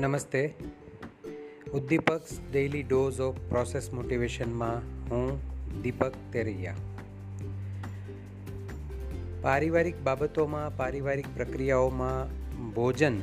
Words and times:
નમસ્તે. 0.00 0.54
ઉદ્દીપક 1.72 2.20
daily 2.52 2.82
dose 2.82 3.20
of 3.20 3.34
process 3.36 3.92
મોટિવેશનમાં 3.92 4.76
હું 5.10 5.40
દીપક 5.82 6.12
તેરૈયા. 6.32 6.74
પારિવારિક 9.42 10.00
બાબતોમાં, 10.00 10.76
પારિવારિક 10.76 11.26
પ્રક્રિયાઓમાં 11.36 12.28
ભોજન 12.74 13.18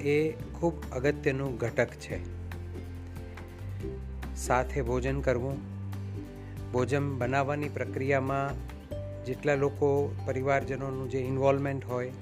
એ 0.00 0.30
ખૂબ 0.30 0.90
અગત્યનું 0.92 1.56
ઘટક 1.56 1.88
છે. 1.88 2.18
સાથે 4.36 4.82
ભોજન 4.82 5.20
કરવું, 5.20 5.56
ભોજન 6.72 7.18
બનાવવાની 7.18 7.68
પ્રક્રિયામાં 7.68 8.50
જેટલા 9.24 9.54
લોકો 9.54 10.16
પરિવારજનોનું 10.26 11.10
જે 11.10 11.18
ઇન્વોલ્વમેન્ટ 11.18 11.84
હોય, 11.84 12.12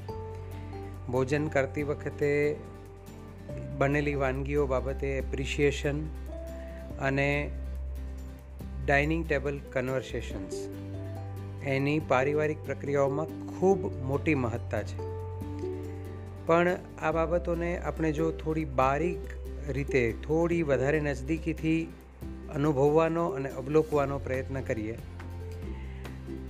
ભોજન 1.11 1.47
કરતી 1.47 1.83
વખતે 1.83 2.57
બનેલી 3.79 4.15
વાનગીઓ 4.15 4.67
બાબતે 4.67 5.07
એપ્રિશિએશન 5.07 6.05
અને 7.01 7.51
ડાઇનિંગ 8.87 9.29
ટેબલ 9.29 9.61
કન્વર્સેશન્સ 9.73 10.53
એની 11.65 11.99
પારિવારિક 11.99 12.59
પ્રક્રિયાઓમાં 12.65 13.27
ખૂબ 13.27 14.03
મોટી 14.03 14.35
મહત્તા 14.35 14.83
છે. 14.83 15.17
પણ 16.47 16.77
આ 17.03 17.13
બાબતોને 17.13 17.79
આપણે 17.79 18.13
જો 18.13 18.33
થોડી 18.33 18.65
બારીક 18.65 19.19
રીતે, 19.69 20.13
થોડી 20.13 20.63
વધારે 20.63 21.01
નજદીકીથી 21.01 21.89
અનુભવવાનો 22.55 23.27
અને 23.27 23.49
અવલોકવાનો 23.49 24.19
પ્રયત્ન 24.19 24.61
કરીએ, 24.61 24.99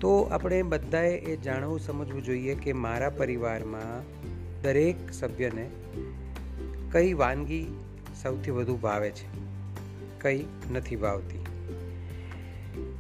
તો 0.00 0.22
આપણે 0.22 0.62
બધાએ 0.62 1.16
એ 1.16 1.36
જાણવું 1.36 1.80
સમજવું 1.80 2.24
જોઈએ 2.24 2.54
કે 2.54 2.72
મારા 2.72 3.10
પરિવારમાં 3.10 4.04
દરેક 4.62 5.12
સભ્યને 5.12 5.66
કઈ 6.96 7.12
વાનગી 7.12 7.66
સૌથી 8.22 8.50
વધુ 8.50 8.76
ભાવે 8.76 9.10
છે? 9.10 9.40
કઈ 10.20 10.44
નથી 10.72 10.96
ભાવતી. 10.96 11.44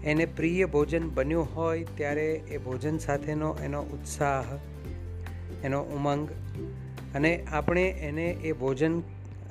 એને 0.04 0.26
પ્રિય 0.26 0.64
ભોજન 0.64 1.10
બન્યું 1.10 1.56
હોય 1.56 1.86
ત્યારે 1.96 2.34
એ 2.34 2.58
ભોજન 2.58 2.98
સાથેનો 2.98 3.56
એનો 3.64 3.82
ઉત્સાહ, 3.82 4.44
એનો 5.64 5.82
ઉમંગ 5.82 6.28
અને 7.14 7.46
આપણે 7.52 7.88
એને 7.88 8.26
એ 8.26 8.52
ભોજન 8.52 9.02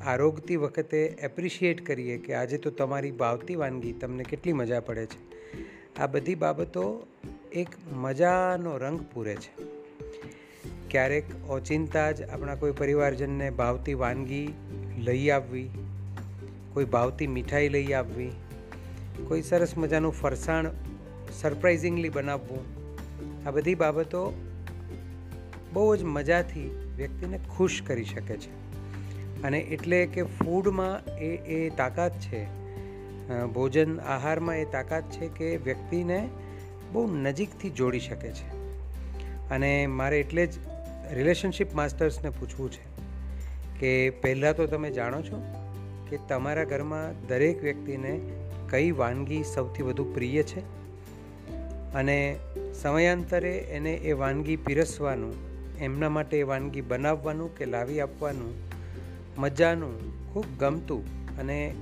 આરોગતી 0.06 0.56
વખતે 0.56 1.06
એપ્રિશિએટ 1.06 1.86
કરીએ 1.86 2.18
કે 2.18 2.34
આજે 2.34 2.58
તો 2.58 2.70
તમારી 2.70 3.12
ભાવતી 3.12 3.56
વાનગી, 3.56 3.94
તમને 3.94 4.24
કેટલી 4.24 4.54
મજા 4.54 4.80
પડે 4.80 5.06
છે. 5.06 5.52
આ 6.00 6.08
બધી 6.08 6.36
બાબતો 6.36 7.08
એક 7.52 7.68
મજાનો 7.94 8.78
રંગ 8.78 9.00
પૂરે 9.14 9.36
છે. 9.36 9.75
ક્યારેક 10.96 11.50
ઓચિંતા 11.50 12.12
જ 12.12 12.22
આપણા 12.22 12.56
કોઈ 12.56 12.72
પરિવારજનને 12.72 13.50
ભાવતી 13.50 13.94
વાનગી 13.94 14.54
લઈ 14.98 15.30
આવવી, 15.30 15.70
કોઈ 16.74 16.86
ભાવતી 16.86 17.28
મીઠાઈ 17.28 17.70
લઈ 17.70 17.94
આવવી, 17.94 18.32
કોઈ 19.28 19.42
સરસ 19.42 19.78
મજાનું 19.78 20.12
ફરસાણ 20.12 20.72
સરપ્રાઇઝિંગલી 21.42 22.10
બનાવવું, 22.10 22.62
આ 23.48 23.52
બધી 23.52 23.76
બાબતો 23.76 24.42
બહુ 25.74 25.96
જ 25.96 26.04
મજાથી 26.04 26.94
વ્યક્તિને 26.98 27.40
ખુશ 27.58 27.82
કરી 27.88 28.04
શકે 28.04 28.38
છે. 28.38 28.52
અને 29.44 29.60
એટલે 29.60 30.06
કે 30.06 30.24
ફૂડમાં 30.24 31.18
એ 31.18 31.36
એ 31.36 31.70
તાકાત 31.70 32.20
છે 32.20 32.46
ભોજન 33.46 34.00
આહારમાં 34.00 34.58
એ 34.58 34.66
તાકાત 34.66 35.04
છે 35.04 35.28
કે 35.28 35.58
વ્યક્તિને 35.58 36.30
બહુ 36.92 37.16
નજીકથી 37.16 37.70
જોડી 37.70 38.00
શકે 38.00 38.32
છે. 38.32 38.48
અને 39.50 39.88
મારે 39.88 40.20
એટલે 40.20 40.46
જ 40.46 40.75
રિલેશનશિપ 41.14 41.74
માસ્ટર્સને 41.74 42.30
પૂછવું 42.30 42.72
છે 42.72 42.96
કે 43.80 44.10
પહેલાં 44.10 44.56
તો 44.56 44.68
તમે 44.68 44.92
જાણો 44.92 45.22
છો 45.22 45.44
કે 46.10 46.18
તમારા 46.30 46.64
ઘરમાં 46.64 47.28
દરેક 47.28 47.64
વ્યક્તિને 47.64 48.20
કઈ 48.70 48.92
વાનગી 48.92 49.44
સૌથી 49.44 49.84
વધુ 49.84 50.14
પ્રિય 50.14 50.44
છે? 50.44 50.60
અને 51.94 52.36
સમયાંતરે 52.82 53.58
એને 53.58 53.94
એ 53.94 54.12
વાનગી 54.12 54.56
પીરસવાનું, 54.56 55.34
એમના 55.78 56.10
માટે 56.10 56.40
એ 56.40 56.44
વાનગી 56.44 56.82
બનાવવાનું 56.82 57.58
કે 57.58 57.66
લાવી 57.66 58.00
આપવાનું 58.00 58.54
મજાનું 59.38 60.26
ખૂબ 60.34 60.46
ગમતું 60.60 61.38
અને 61.40 61.76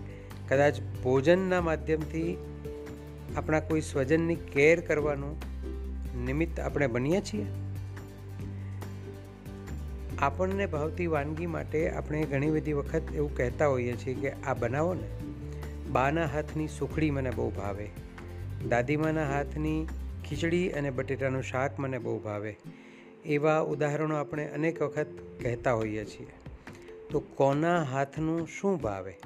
કદાચ 0.50 0.80
ભોજનના 1.04 1.62
માધ્યમથી 1.62 2.38
આપણા 3.38 3.60
કોઈ 3.60 3.82
સ્વજનની 3.82 4.36
કેર 4.36 4.80
કરવાનું 4.80 5.42
નિમિત્ત 6.26 6.60
આપણે 6.60 6.88
બનીએ 6.88 7.22
છીએ? 7.22 7.46
આપણને 10.20 10.66
ભાવતી 10.66 11.08
વાનગી 11.08 11.46
માટે 11.46 11.90
આપણે 11.90 12.24
ઘણી 12.24 12.52
બધી 12.52 12.74
વખત 12.74 13.02
એવું 13.16 13.38
કહેતા 13.38 13.68
હોઈએ 13.68 13.94
છીએ 13.94 14.14
કે 14.14 14.32
આ 14.32 14.54
બનાવો 14.54 14.94
ને, 14.94 15.08
બાના 15.92 16.26
હાથની 16.26 16.68
સુખડી 16.68 17.12
મને 17.12 17.32
બહુ 17.32 17.50
ભાવે, 17.50 17.90
દાદીમાના 18.70 19.30
હાથની 19.30 19.88
ખીચડી 20.30 20.70
અને 20.70 20.90
બટેટાનું 20.90 21.44
શાક 21.44 21.80
મને 21.80 21.98
બહુ 21.98 22.20
ભાવે, 22.20 22.56
એવા 23.26 23.60
ઉદાહરણો 23.60 24.16
આપણે 24.16 24.46
અનેક 24.46 24.82
વખત 24.82 25.08
કહેતા 25.42 25.74
હોઈએ 25.74 26.06
છીએ. 26.06 26.28
તો 27.12 27.20
કોના 27.20 27.84
હાથનું 27.84 28.48
શું 28.48 28.82
ભાવે? 28.82 29.20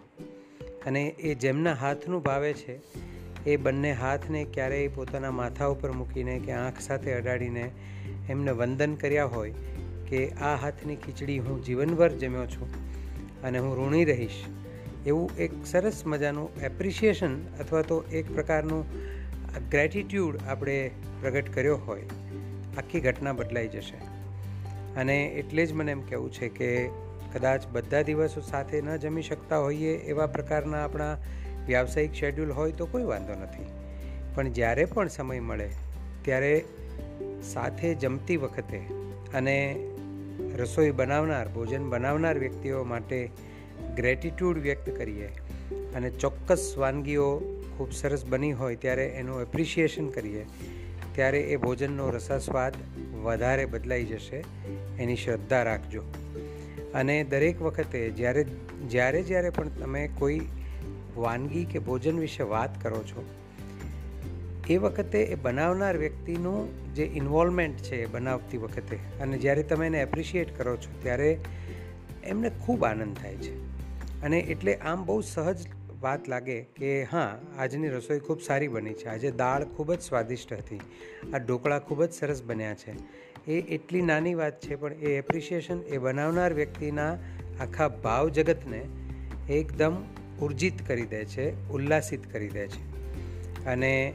અને 0.86 1.06
એ 1.20 1.36
જેમના 1.36 1.74
હાથનું 1.74 2.24
ભાવે 2.24 2.53
છે, 2.53 2.80
એ 3.46 3.58
બંને 3.58 3.94
હાથને 3.94 4.46
ક્યારેય 4.53 4.88
પોતાના 4.88 5.31
માથા 5.31 5.66
ઉપર 5.66 5.92
મૂકીને 5.92 6.40
કે 6.40 6.52
આંખ 6.52 6.80
સાથે 6.80 7.14
અડાડીને 7.14 7.72
એમને 8.30 8.52
વંદન 8.52 8.96
કર્યા 8.96 9.26
હોય 9.26 9.53
કે 10.09 10.29
આ 10.29 10.56
હાથની 10.56 10.95
ખીચડી 10.95 11.40
હું 11.40 11.63
જીવનભર 11.63 12.09
જમ્યો 12.09 12.45
છું 12.45 12.68
અને 13.41 13.59
હું 13.59 13.73
ઋણી 13.78 14.06
રહીશ, 14.06 14.44
એવું 15.07 15.38
એક 15.38 15.51
સરસ 15.66 16.03
મજાનું 16.06 16.50
એપ્રિશિએશન 16.62 17.40
અથવા 17.59 17.81
તો 17.81 18.03
એક 18.12 18.34
પ્રકારનું 18.34 18.85
ગ્રેટિટ્યૂડ 19.69 20.38
આપણે 20.47 20.91
પ્રગટ 21.22 21.56
કર્યો 21.56 21.78
હોય, 21.78 22.03
આખી 22.78 23.00
ઘટના 23.00 23.34
બદલાઈ 23.34 23.67
જશે. 23.67 23.97
અને 25.00 25.25
એટલે 25.25 25.66
જ 25.66 25.73
મને 25.73 25.91
એમ 25.91 26.01
કહેવું 26.01 26.31
છે 26.34 26.50
કે 26.50 26.90
કદાચ 27.34 27.67
બધા 27.67 28.01
દિવસો 28.01 28.41
સાથે 28.41 28.81
ન 28.81 28.96
જમી 28.97 29.22
શકતા 29.22 29.57
હોઈએ 29.57 29.94
એવા 29.94 30.28
પ્રકારના 30.28 30.84
આપણા 30.84 31.17
વ્યાવસાયિક 31.66 32.13
શેડ્યુલ 32.13 32.51
હોય 32.51 32.72
તો 32.72 32.85
કોઈ 32.85 33.03
વાંધો 33.03 33.34
નથી. 33.34 33.66
પણ 34.35 34.50
જ્યારે 34.50 34.85
પણ 34.85 35.07
સમય 35.07 35.40
મળે, 35.40 35.69
ત્યારે 36.22 36.63
સાથે 37.44 37.94
જમતી 37.96 38.38
વખતે 38.38 38.78
અને 39.34 39.57
રસોઈ 40.57 40.91
બનાવનાર, 40.91 41.47
ભોજન 41.47 41.90
બનાવનાર 41.90 42.38
વ્યક્તિઓ 42.38 42.84
માટે 42.84 43.29
ગ્રેટિટ્યૂડ 43.95 44.57
વ્યક્ત 44.57 44.90
કરીએ. 44.90 45.28
અને 45.95 46.09
ચોક્કસ 46.09 46.73
વાનગીઓ 46.78 47.41
ખૂબ 47.78 47.91
સરસ 47.91 48.25
બની 48.25 48.51
હોય 48.51 48.75
ત્યારે 48.75 49.06
એનું 49.06 49.41
એપ્રિશિએશન 49.41 50.07
કરીએ. 50.07 50.46
ત્યારે 51.16 51.40
એ 51.40 51.56
ભોજનનો 51.56 52.09
રસાસ્વાદ 52.09 52.73
વધારે 53.23 53.66
બદલાઈ 53.66 54.06
જશે. 54.06 54.44
એની 55.00 55.16
શ્રદ્ધા 55.16 55.63
રાખજો. 55.63 56.03
અને 56.94 57.23
દરેક 57.23 57.62
વખતે 57.62 58.09
જ્યારે 58.09 58.44
જ્યારે 58.88 59.23
જ્યારે 59.23 59.50
પણ 59.50 59.69
તમે 59.69 60.09
કોઈ 60.19 60.40
વાનગી 61.16 61.66
કે 61.66 61.79
ભોજન 61.79 62.19
વિશે 62.19 62.44
વાત 62.44 62.84
કરો 62.84 63.03
છો 63.03 63.25
એ 64.69 64.78
વખતે 64.78 65.19
એ 65.19 65.35
બનાવનાર 65.35 65.97
વ્યક્તિનું 65.97 66.88
જે 66.94 67.03
ઇન્વોલ્વમેન્ટ 67.03 67.78
છે 67.78 68.03
એ 68.03 68.05
બનાવતી 68.05 68.57
વખતે 68.57 68.95
અને 68.95 69.38
જ્યારે 69.38 69.63
તમે 69.63 69.88
એને 69.88 70.01
એપ્રિશિએટ 70.01 70.57
કરો 70.57 70.78
છો, 70.78 71.00
ત્યારે 71.01 71.38
એમને 72.23 72.50
ખૂબ 72.50 72.85
આનંદ 72.85 73.17
થાય 73.17 73.35
છે. 73.35 73.67
અને 74.22 74.39
એટલે 74.39 74.75
આમ 74.75 75.05
બહુ 75.05 75.22
સહજ 75.22 75.67
વાત 76.01 76.29
લાગે 76.29 76.61
કે 76.61 77.03
હા, 77.03 77.38
આજની 77.57 77.88
રસોઈ 77.88 78.19
ખૂબ 78.19 78.41
સારી 78.41 78.67
બની 78.67 78.94
છે. 78.94 79.07
આજે 79.07 79.31
દાળ 79.31 79.63
ખૂબ 79.63 79.94
જ 79.94 80.01
સ્વાદિષ્ટ 80.01 80.53
હતી. 80.53 80.79
આ 81.34 81.38
ઢોકળા 81.38 81.79
ખૂબ 81.79 82.03
જ 82.03 82.11
સરસ 82.11 82.43
બન્યા 82.43 82.73
છે. 82.73 82.91
એ 83.52 83.61
એટલી 83.61 84.02
નાની 84.02 84.34
વાત 84.34 84.61
છે, 84.61 84.75
પણ 84.75 84.93
એ 84.93 85.17
એપ્રિશિએશન 85.17 85.81
એ 85.81 85.97
બનાવનાર 85.97 86.53
વ્યક્તિના 86.53 87.13
આખા 87.59 87.87
ભાવ 87.87 88.29
જગતને 88.29 88.85
એકદમ 89.49 89.96
ઉર્જિત 90.41 90.87
કરી 90.87 91.05
દે 91.05 91.25
છે, 91.25 91.70
ઉલ્લાસિત 91.70 92.34
કરી 92.34 92.49
દે 92.49 92.67
છે. 92.67 92.97
અને 93.66 94.13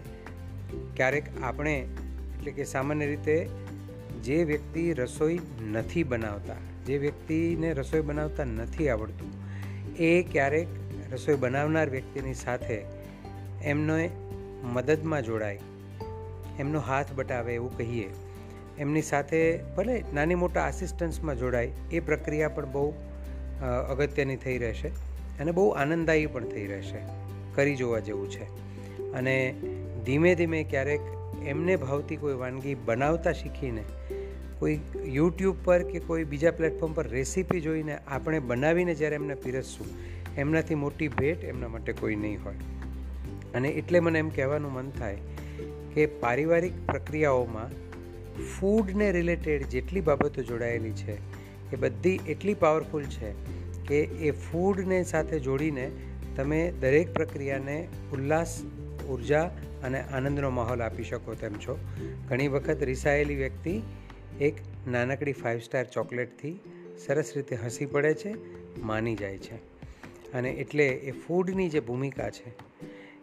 ક્યારેક 0.96 1.42
આપણે, 1.42 1.76
એટલે 1.78 2.52
કે 2.52 2.64
સામાન્ય 2.64 3.06
રીતે 3.06 3.36
જે 4.24 4.38
વ્યક્તિ 4.44 4.92
રસોઈ 4.92 5.38
નથી 5.72 6.04
બનાવતા, 6.04 6.58
જે 6.86 6.98
વ્યક્તિને 6.98 7.72
રસોઈ 7.72 8.00
બનાવતા 8.00 8.44
નથી 8.44 8.88
આવડતું, 8.88 9.30
એ 9.96 10.10
ક્યારેક 10.22 10.68
રસોઈ 11.12 11.34
બનાવનાર 11.34 11.90
વ્યક્તિની 11.90 12.34
સાથે 12.34 12.78
એમનો 13.62 13.94
મદદમાં 14.72 15.22
જોડાય, 15.22 15.58
એમનો 16.58 16.80
હાથ 16.80 17.12
બટાવે 17.12 17.54
એવું 17.54 17.76
કહીએ, 17.78 18.08
એમની 18.78 19.02
સાથે 19.02 19.40
ભલે 19.76 20.04
નાની 20.14 20.34
મોટા 20.34 20.62
આસિસ્ટન્સમાં 20.62 21.38
જોડાય, 21.38 21.70
એ 21.92 22.00
પ્રક્રિયા 22.00 22.48
પણ 22.48 22.72
બહુ 22.72 22.94
અગત્યની 23.90 24.36
થઈ 24.36 24.58
રહેશે 24.58 24.88
અને 25.40 25.52
બહુ 25.52 25.68
આનંદદાયી 25.68 26.26
પણ 26.26 26.44
થઈ 26.44 26.66
રહેશે, 26.66 27.00
કરી 27.54 27.76
જોવા 27.76 27.98
જેવું 27.98 28.30
છે. 28.30 28.44
અને 29.12 29.34
ધીમે 30.06 30.34
ધીમે 30.34 30.64
ક્યારેક 30.64 31.00
એમને 31.46 31.76
ભાવતી 31.76 32.16
કોઈ 32.16 32.34
વાનગી 32.34 32.74
બનાવતા 32.74 33.32
શીખીને 33.32 33.84
કોઈ 34.58 34.78
યુટ્યુબ 35.04 35.56
પર 35.64 35.82
કે 35.82 35.98
કોઈ 35.98 36.24
બીજા 36.24 36.50
પ્લેટફોર્મ 36.50 36.92
પર 36.92 37.08
રેસીપી 37.08 37.60
જોઈને 37.60 37.96
આપણે 37.96 38.38
બનાવીને 38.38 38.94
જ્યારે 38.94 39.14
એમને 39.14 39.34
પીરસશું, 39.34 39.86
એમનાથી 40.36 40.74
મોટી 40.74 41.08
ભેટ 41.08 41.44
એમના 41.44 41.68
માટે 41.68 41.92
કોઈ 41.92 42.16
નહીં 42.16 42.44
હોય. 42.44 42.54
અને 43.54 43.68
એટલે 43.68 44.00
મને 44.00 44.18
એમ 44.18 44.28
કહેવાનું 44.28 44.72
મન 44.72 44.90
થાય 44.90 45.16
કે 45.94 46.06
પારિવારિક 46.06 46.86
પ્રક્રિયાઓમાં 46.86 47.70
ફૂડને 48.44 49.12
રિલેટેડ 49.12 49.62
જેટલી 49.62 50.00
બાબતો 50.00 50.42
જોડાયેલી 50.42 50.90
છે, 50.90 51.16
એ 51.72 51.76
બધી 51.76 52.20
એટલી 52.28 52.54
પાવરફુલ 52.54 53.02
છે 53.02 53.32
કે 53.86 54.00
એ 54.00 54.30
ફૂડને 54.30 55.02
સાથે 55.02 55.38
જોડીને 55.38 55.90
તમે 56.36 56.72
દરેક 56.80 57.14
પ્રક્રિયાને 57.14 57.88
ઉલ્લાસ 58.12 58.62
ઊર્જા 59.02 59.50
અને 59.84 60.00
આનંદનો 60.00 60.50
માહોલ 60.50 60.82
આપી 60.82 61.04
શકો 61.04 61.34
તેમ 61.34 61.52
છો. 61.52 61.78
ઘણી 62.28 62.48
વખત 62.48 62.82
રિસાયેલી 62.82 63.34
વ્યક્તિ 63.34 63.80
એક 64.40 64.54
નાનકડી 64.88 65.32
ફાઇવ 65.32 65.58
સ્ટાર 65.58 65.84
ચોકલેટથી 65.84 66.60
સરસ 67.06 67.32
રીતે 67.36 67.56
હસી 67.56 67.86
પડે 67.86 68.14
છે, 68.14 68.34
માની 68.80 69.16
જાય 69.16 69.38
છે. 69.38 69.56
અને 70.32 70.50
એટલે 70.50 70.86
એ 70.86 71.10
ફૂડની 71.10 71.68
જે 71.68 71.80
ભૂમિકા 71.80 72.30
છે, 72.30 72.50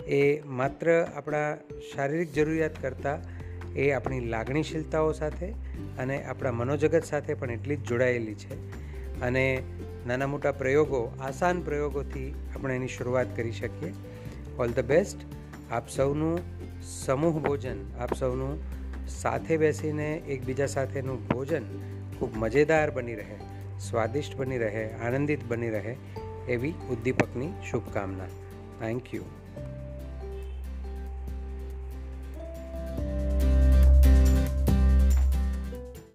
એ 0.06 0.42
માત્ર 0.42 1.08
આપણા 1.16 1.58
શારીરિક 1.96 2.34
જરૂરિયાત 2.34 2.82
કરતાં 2.82 3.40
એ 3.74 3.92
આપણી 3.92 4.20
લાગણીશીલતાઓ 4.20 5.12
સાથે 5.12 5.50
અને 5.98 6.24
આપણા 6.24 6.52
મનોજગત 6.52 7.04
સાથે 7.04 7.34
પણ 7.34 7.52
એટલી 7.52 7.76
જ 7.76 7.80
જોડાયેલી 7.80 8.36
છે. 8.36 8.56
અને 9.22 9.64
નાના 10.08 10.28
મોટા 10.28 10.52
પ્રયોગો, 10.52 11.16
આસાન 11.20 11.62
પ્રયોગોથી 11.62 12.34
આપણે 12.56 12.76
એની 12.76 12.88
શરૂઆત 12.88 13.36
કરી 13.36 13.52
શકીએ. 13.52 13.94
ઓલ 14.58 14.70
ધ 14.70 14.80
બેસ્ટ 14.80 15.18
આપ 15.72 15.90
સૌનું 15.90 16.40
સમૂહ 16.82 17.40
ભોજન, 17.40 17.92
આપ 18.00 18.14
સૌનું 18.14 18.64
સાથે 19.08 19.58
બેસીને 19.58 20.16
એકબીજા 20.16 20.66
સાથેનું 20.66 21.28
ભોજન 21.28 21.64
ખૂબ 22.20 22.38
મજેદાર 22.38 22.92
બની 22.92 23.16
રહે, 23.16 23.36
સ્વાદિષ્ટ 23.80 24.36
બની 24.36 24.58
રહે, 24.58 24.90
આનંદિત 24.94 25.40
બની 25.48 25.70
રહે 25.70 25.96
એવી 26.48 26.72
ઉદ્દીપકની 26.72 27.52
શુભકામના. 27.72 28.26
Thank 28.80 29.14
you 29.14 29.24